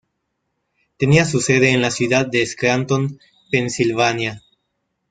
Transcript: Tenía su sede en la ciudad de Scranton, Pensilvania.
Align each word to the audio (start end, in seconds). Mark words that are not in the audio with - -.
Tenía 0.97 1.25
su 1.25 1.39
sede 1.41 1.69
en 1.73 1.81
la 1.83 1.91
ciudad 1.91 2.25
de 2.25 2.43
Scranton, 2.43 3.19
Pensilvania. 3.51 4.41